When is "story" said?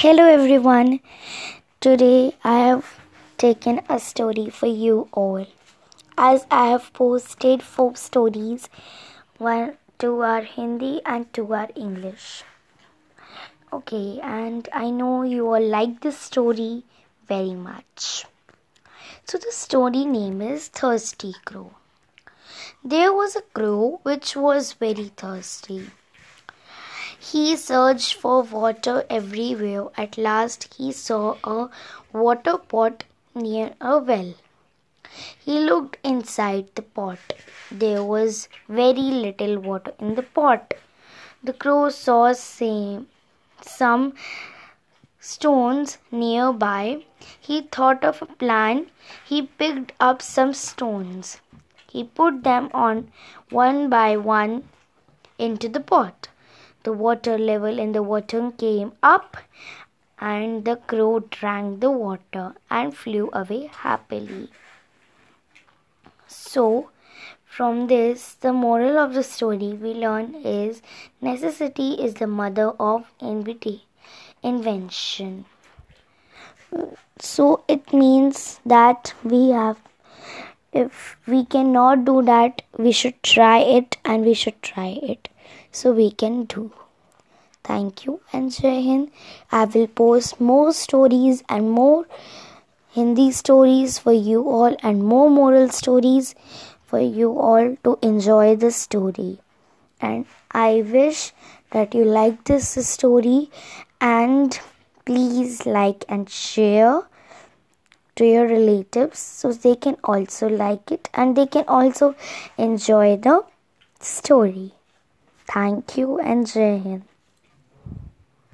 3.98-4.48, 16.18-16.84, 19.52-20.06, 69.22-69.72, 98.70-99.38, 102.88-103.50, 114.00-114.72